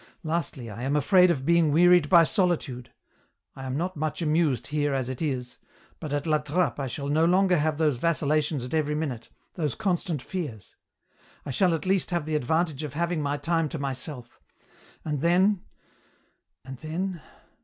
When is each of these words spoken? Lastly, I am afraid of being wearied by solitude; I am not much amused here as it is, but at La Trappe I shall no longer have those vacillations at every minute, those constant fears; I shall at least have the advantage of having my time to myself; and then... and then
Lastly, 0.23 0.67
I 0.67 0.81
am 0.81 0.95
afraid 0.95 1.29
of 1.29 1.45
being 1.45 1.71
wearied 1.71 2.09
by 2.09 2.23
solitude; 2.23 2.91
I 3.55 3.65
am 3.65 3.77
not 3.77 3.95
much 3.95 4.19
amused 4.19 4.65
here 4.69 4.95
as 4.95 5.09
it 5.09 5.21
is, 5.21 5.57
but 5.99 6.11
at 6.11 6.25
La 6.25 6.39
Trappe 6.39 6.79
I 6.79 6.87
shall 6.87 7.07
no 7.07 7.23
longer 7.23 7.55
have 7.59 7.77
those 7.77 7.97
vacillations 7.97 8.65
at 8.65 8.73
every 8.73 8.95
minute, 8.95 9.29
those 9.53 9.75
constant 9.75 10.19
fears; 10.23 10.75
I 11.45 11.51
shall 11.51 11.75
at 11.75 11.85
least 11.85 12.09
have 12.09 12.25
the 12.25 12.33
advantage 12.35 12.81
of 12.81 12.93
having 12.93 13.21
my 13.21 13.37
time 13.37 13.69
to 13.69 13.77
myself; 13.77 14.39
and 15.05 15.21
then... 15.21 15.61
and 16.65 16.77
then 16.77 17.21